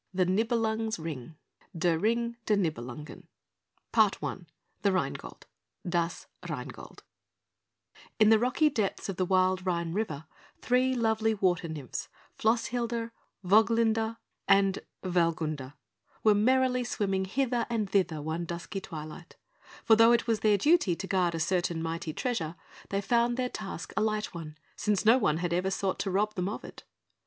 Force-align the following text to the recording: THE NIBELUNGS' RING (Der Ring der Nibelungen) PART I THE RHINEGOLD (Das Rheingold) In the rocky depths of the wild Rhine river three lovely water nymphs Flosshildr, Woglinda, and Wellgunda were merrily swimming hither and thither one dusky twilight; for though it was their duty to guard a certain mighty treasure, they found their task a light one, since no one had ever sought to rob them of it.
THE 0.15 0.25
NIBELUNGS' 0.25 0.97
RING 0.97 1.35
(Der 1.77 1.99
Ring 1.99 2.35
der 2.47 2.55
Nibelungen) 2.55 3.27
PART 3.91 4.17
I 4.23 4.37
THE 4.81 4.91
RHINEGOLD 4.91 5.45
(Das 5.87 6.25
Rheingold) 6.49 7.03
In 8.17 8.29
the 8.29 8.39
rocky 8.39 8.71
depths 8.71 9.09
of 9.09 9.17
the 9.17 9.25
wild 9.27 9.63
Rhine 9.63 9.93
river 9.93 10.25
three 10.59 10.95
lovely 10.95 11.35
water 11.35 11.67
nymphs 11.67 12.09
Flosshildr, 12.35 13.11
Woglinda, 13.45 14.17
and 14.47 14.79
Wellgunda 15.03 15.75
were 16.23 16.33
merrily 16.33 16.83
swimming 16.83 17.25
hither 17.25 17.67
and 17.69 17.87
thither 17.87 18.23
one 18.23 18.45
dusky 18.45 18.81
twilight; 18.81 19.35
for 19.85 19.95
though 19.95 20.13
it 20.13 20.25
was 20.25 20.39
their 20.39 20.57
duty 20.57 20.95
to 20.95 21.05
guard 21.05 21.35
a 21.35 21.39
certain 21.39 21.79
mighty 21.79 22.11
treasure, 22.11 22.55
they 22.89 23.01
found 23.01 23.37
their 23.37 23.49
task 23.49 23.93
a 23.95 24.01
light 24.01 24.33
one, 24.33 24.57
since 24.75 25.05
no 25.05 25.19
one 25.19 25.37
had 25.37 25.53
ever 25.53 25.69
sought 25.69 25.99
to 25.99 26.09
rob 26.09 26.33
them 26.33 26.49
of 26.49 26.63
it. 26.63 26.85